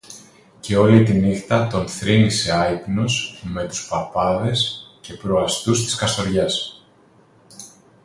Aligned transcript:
Και, 0.59 0.77
όλη 0.77 1.03
τη 1.03 1.13
νύχτα, 1.13 1.67
τον 1.67 1.87
θρήνησε 1.87 2.51
άυπνος, 2.51 3.41
με 3.45 3.67
τους 3.67 3.87
παπάδες 3.87 4.85
και 5.01 5.13
προεστούς 5.13 5.83
της 5.83 5.95
Καστοριάς 5.95 6.83